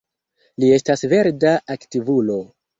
[0.63, 2.43] Li estas verda aktivulo.